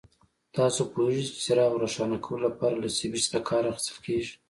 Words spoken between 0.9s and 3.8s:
پوهیږئ چې د څراغ روښانه کولو لپاره له سوېچ څخه کار